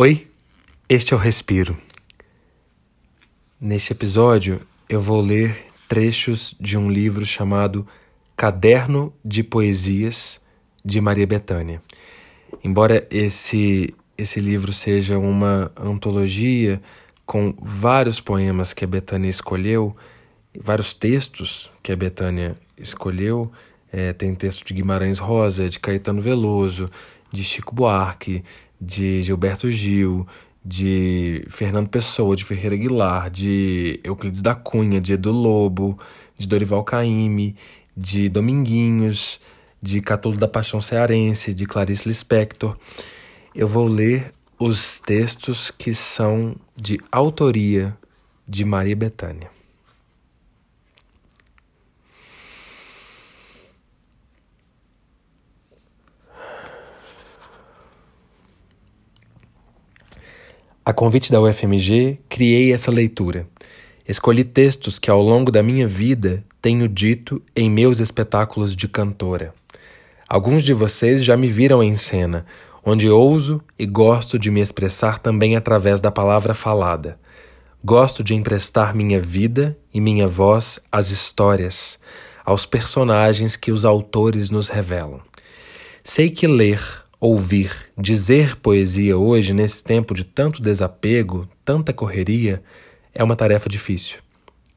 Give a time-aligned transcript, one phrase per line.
[0.00, 0.28] Oi,
[0.88, 1.76] este é o Respiro.
[3.60, 7.84] Neste episódio, eu vou ler trechos de um livro chamado
[8.36, 10.40] Caderno de Poesias
[10.84, 11.82] de Maria Bethânia.
[12.62, 16.80] Embora esse, esse livro seja uma antologia
[17.26, 19.96] com vários poemas que a Bethânia escolheu,
[20.56, 23.50] vários textos que a Bethânia escolheu,
[23.92, 26.88] é, tem texto de Guimarães Rosa, de Caetano Veloso,
[27.32, 28.44] de Chico Buarque,
[28.80, 30.26] de Gilberto Gil,
[30.64, 35.98] de Fernando Pessoa, de Ferreira Aguilar, de Euclides da Cunha, de Edu Lobo,
[36.36, 37.56] de Dorival Caymmi,
[37.96, 39.40] de Dominguinhos,
[39.80, 42.76] de Catulo da Paixão Cearense, de Clarice Lispector.
[43.54, 47.96] Eu vou ler os textos que são de autoria
[48.46, 49.57] de Maria Bethânia.
[60.88, 63.46] A convite da UFMG, criei essa leitura.
[64.08, 69.52] Escolhi textos que ao longo da minha vida tenho dito em meus espetáculos de cantora.
[70.26, 72.46] Alguns de vocês já me viram em cena,
[72.82, 77.18] onde ouso e gosto de me expressar também através da palavra falada.
[77.84, 81.98] Gosto de emprestar minha vida e minha voz às histórias,
[82.42, 85.20] aos personagens que os autores nos revelam.
[86.02, 86.80] Sei que ler
[87.20, 92.62] Ouvir, dizer poesia hoje, nesse tempo de tanto desapego, tanta correria,
[93.12, 94.20] é uma tarefa difícil.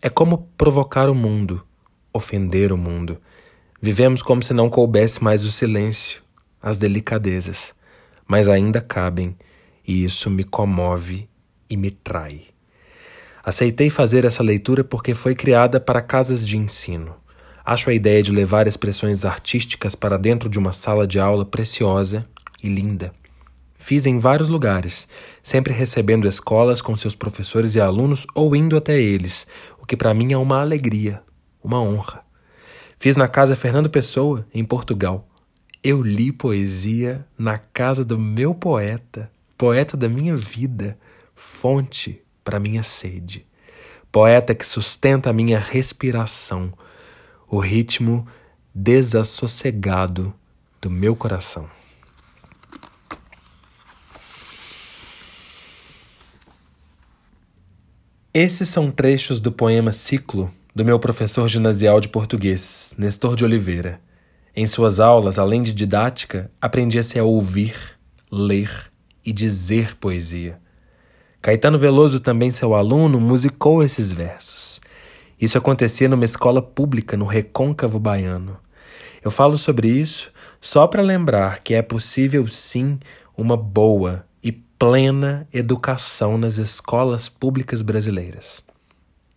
[0.00, 1.66] É como provocar o mundo,
[2.12, 3.18] ofender o mundo.
[3.82, 6.22] Vivemos como se não coubesse mais o silêncio,
[6.62, 7.74] as delicadezas,
[8.24, 9.36] mas ainda cabem,
[9.84, 11.28] e isso me comove
[11.68, 12.42] e me trai.
[13.42, 17.16] Aceitei fazer essa leitura porque foi criada para casas de ensino.
[17.70, 22.24] Acho a ideia de levar expressões artísticas para dentro de uma sala de aula preciosa
[22.62, 23.12] e linda.
[23.76, 25.06] Fiz em vários lugares,
[25.42, 29.46] sempre recebendo escolas com seus professores e alunos ou indo até eles,
[29.78, 31.20] o que para mim é uma alegria,
[31.62, 32.22] uma honra.
[32.98, 35.28] Fiz na casa Fernando Pessoa, em Portugal.
[35.84, 40.98] Eu li poesia na casa do meu poeta, poeta da minha vida,
[41.36, 43.44] fonte para minha sede,
[44.10, 46.72] poeta que sustenta a minha respiração
[47.50, 48.26] o ritmo
[48.74, 50.34] desassossegado
[50.80, 51.68] do meu coração.
[58.32, 64.00] Esses são trechos do poema Ciclo do meu professor ginasial de português, Nestor de Oliveira.
[64.54, 67.74] Em suas aulas, além de didática, aprendia-se a ouvir,
[68.30, 68.70] ler
[69.24, 70.60] e dizer poesia.
[71.42, 74.80] Caetano Veloso, também seu aluno, musicou esses versos.
[75.40, 78.56] Isso acontecia numa escola pública no recôncavo baiano.
[79.22, 82.98] Eu falo sobre isso só para lembrar que é possível sim
[83.36, 88.64] uma boa e plena educação nas escolas públicas brasileiras.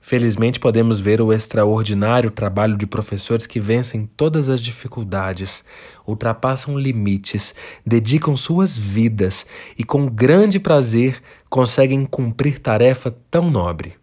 [0.00, 5.62] Felizmente podemos ver o extraordinário trabalho de professores que vencem todas as dificuldades,
[6.06, 7.54] ultrapassam limites,
[7.86, 9.46] dedicam suas vidas
[9.76, 13.94] e com grande prazer conseguem cumprir tarefa tão nobre: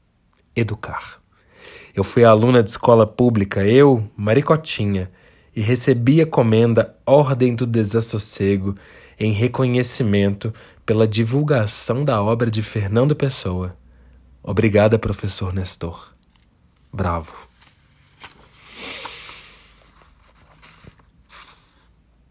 [0.55, 1.19] educar.
[1.97, 5.09] Eu fui aluna de escola pública, eu, Maricotinha,
[5.55, 8.77] e recebi a comenda Ordem do Desassossego
[9.19, 10.53] em reconhecimento
[10.85, 13.75] pela divulgação da obra de Fernando Pessoa.
[14.43, 16.13] Obrigada, professor Nestor.
[16.93, 17.33] Bravo.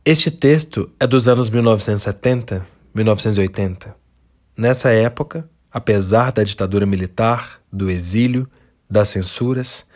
[0.04, 3.96] Este texto é dos anos 1970, 1980.
[4.56, 8.48] Nessa época, apesar da ditadura militar, do exílio,
[8.88, 9.86] das censuras,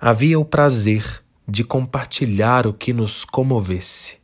[0.00, 4.18] havia o prazer de compartilhar o que nos comovesse.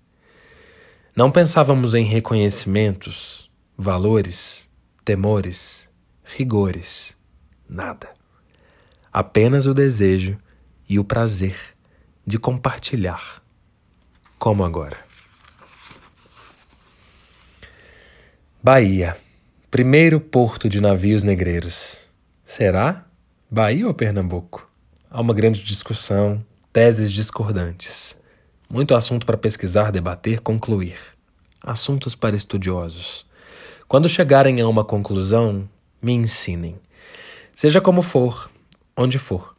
[1.17, 4.69] Não pensávamos em reconhecimentos, valores,
[5.05, 5.89] temores,
[6.25, 7.17] rigores,
[7.69, 8.09] nada.
[9.13, 10.37] Apenas o desejo
[10.89, 11.57] e o prazer
[12.27, 13.43] de compartilhar,
[14.39, 14.99] como agora.
[18.63, 19.17] Bahia,
[19.71, 21.99] primeiro porto de navios negreiros.
[22.45, 23.05] Será?
[23.55, 24.69] Bahia ou Pernambuco?
[25.09, 28.19] Há uma grande discussão, teses discordantes.
[28.69, 30.99] Muito assunto para pesquisar, debater, concluir.
[31.63, 33.25] Assuntos para estudiosos.
[33.87, 35.69] Quando chegarem a uma conclusão,
[36.03, 36.75] me ensinem.
[37.55, 38.51] Seja como for,
[38.97, 39.55] onde for.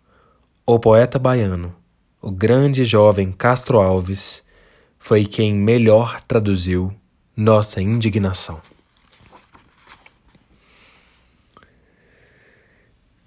[0.65, 1.73] O poeta baiano,
[2.21, 4.43] o grande jovem Castro Alves,
[4.99, 6.93] foi quem melhor traduziu
[7.33, 8.59] nossa indignação.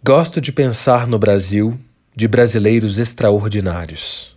[0.08, 1.78] Gosto de pensar no Brasil
[2.16, 4.34] de brasileiros extraordinários.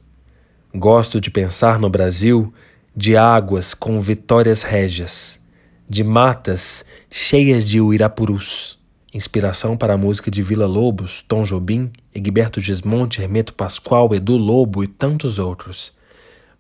[0.76, 2.54] Gosto de pensar no Brasil
[2.94, 5.40] de águas com vitórias régias,
[5.88, 8.78] de matas cheias de uirapurus,
[9.14, 14.84] inspiração para a música de Vila Lobos, Tom Jobim, Egberto Gismonte, Hermeto Pascoal, Edu Lobo
[14.84, 15.94] e tantos outros.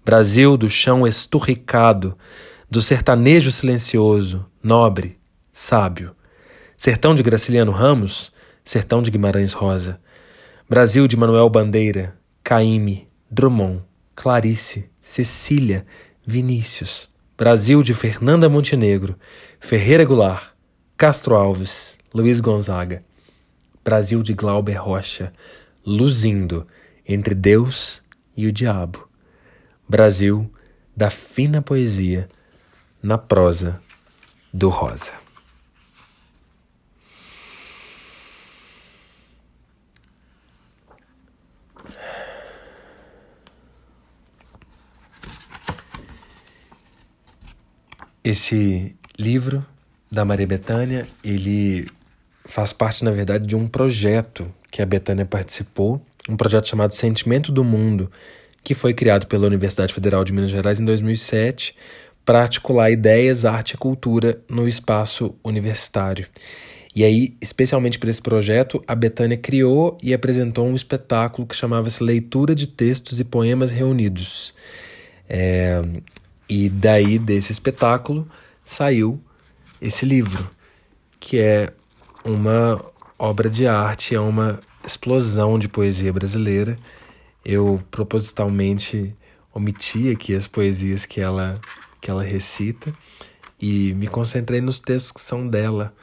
[0.05, 2.17] Brasil do chão esturricado,
[2.69, 5.19] do sertanejo silencioso, nobre,
[5.51, 6.15] sábio.
[6.77, 8.31] Sertão de Graciliano Ramos,
[8.63, 9.99] sertão de Guimarães Rosa.
[10.69, 13.83] Brasil de Manuel Bandeira, Caíme, Drummond,
[14.15, 15.85] Clarice, Cecília,
[16.25, 17.09] Vinícius.
[17.37, 19.15] Brasil de Fernanda Montenegro,
[19.59, 20.53] Ferreira Goulart,
[20.95, 23.03] Castro Alves, Luiz Gonzaga.
[23.83, 25.33] Brasil de Glauber Rocha,
[25.85, 26.67] luzindo
[27.07, 28.03] entre Deus
[28.37, 29.07] e o diabo.
[29.89, 30.51] Brasil
[30.95, 32.29] da fina poesia
[33.01, 33.81] na prosa
[34.53, 35.11] do Rosa.
[48.23, 49.65] Esse livro
[50.12, 51.88] da Maria Bethânia, ele
[52.45, 57.51] faz parte, na verdade, de um projeto que a Bethânia participou, um projeto chamado Sentimento
[57.51, 58.12] do Mundo,
[58.63, 61.75] que foi criado pela Universidade Federal de Minas Gerais em 2007
[62.23, 66.27] para articular ideias, arte e cultura no espaço universitário.
[66.94, 72.03] E aí, especialmente para esse projeto, a Betânia criou e apresentou um espetáculo que chamava-se
[72.03, 74.53] Leitura de Textos e Poemas Reunidos.
[75.27, 75.81] É,
[76.51, 78.27] e daí desse espetáculo
[78.65, 79.24] saiu
[79.81, 80.51] esse livro,
[81.18, 81.71] que é
[82.25, 82.83] uma
[83.18, 86.77] obra de arte, é uma explosão de poesia brasileira.
[87.45, 89.15] Eu propositalmente
[89.53, 91.57] omiti aqui as poesias que ela
[92.01, 92.94] que ela recita
[93.57, 95.94] e me concentrei nos textos que são dela,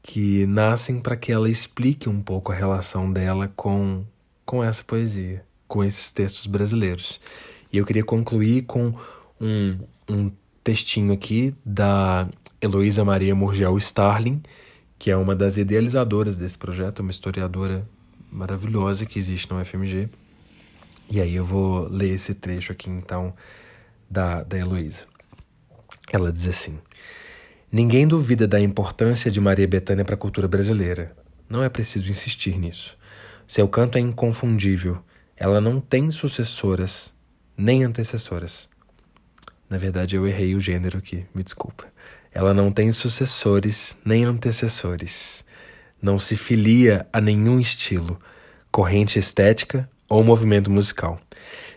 [0.00, 4.04] que nascem para que ela explique um pouco a relação dela com
[4.46, 7.20] com essa poesia, com esses textos brasileiros.
[7.72, 8.94] E eu queria concluir com
[9.40, 10.30] um, um
[10.62, 12.28] textinho aqui da
[12.60, 14.42] Heloísa Maria Murgel Starling,
[14.98, 17.88] que é uma das idealizadoras desse projeto, uma historiadora
[18.30, 20.08] maravilhosa que existe no UFMG.
[21.10, 23.32] E aí eu vou ler esse trecho aqui então
[24.10, 25.04] da, da Heloísa.
[26.12, 26.78] Ela diz assim:
[27.70, 31.16] Ninguém duvida da importância de Maria Bethânia para a cultura brasileira.
[31.48, 32.96] Não é preciso insistir nisso.
[33.46, 35.02] Seu canto é inconfundível.
[35.36, 37.14] Ela não tem sucessoras
[37.56, 38.68] nem antecessoras.
[39.68, 41.84] Na verdade, eu errei o gênero aqui, me desculpa.
[42.32, 45.44] Ela não tem sucessores nem antecessores.
[46.00, 48.18] Não se filia a nenhum estilo,
[48.70, 51.18] corrente estética ou movimento musical.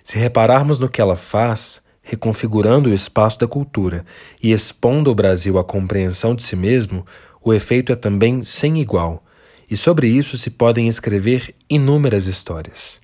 [0.04, 4.06] Se repararmos no que ela faz, reconfigurando o espaço da cultura
[4.42, 7.06] e expondo o Brasil à compreensão de si mesmo,
[7.44, 9.24] o efeito é também sem igual,
[9.70, 13.02] e sobre isso se podem escrever inúmeras histórias.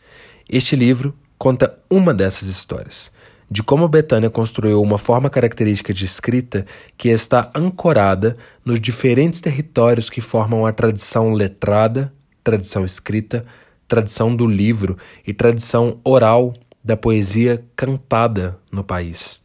[0.48, 3.12] Este livro conta uma dessas histórias
[3.49, 6.65] de como Betânia construiu uma forma característica de escrita
[6.97, 12.13] que está ancorada nos diferentes territórios que formam a tradição letrada,
[12.44, 13.45] tradição escrita,
[13.88, 16.53] tradição do livro e tradição oral
[16.83, 19.41] da poesia cantada no país.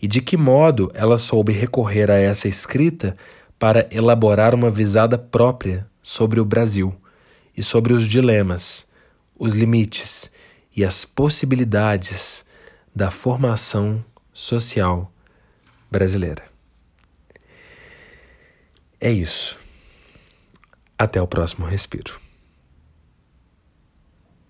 [0.00, 3.16] E de que modo ela soube recorrer a essa escrita
[3.58, 6.94] para elaborar uma visada própria sobre o Brasil
[7.56, 8.86] e sobre os dilemas,
[9.36, 10.30] os limites
[10.76, 12.43] e as possibilidades
[12.94, 15.10] da formação social
[15.90, 16.44] brasileira.
[19.00, 19.58] É isso.
[20.98, 22.23] Até o próximo respiro.